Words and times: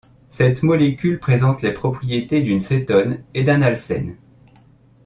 Cette 0.29 0.63
molécule 0.63 1.19
présente 1.19 1.61
les 1.61 1.73
propriétés 1.73 2.41
d'une 2.41 2.59
cétone 2.59 3.19
et 3.35 3.43
d'un 3.43 3.61
alcène. 3.61 4.15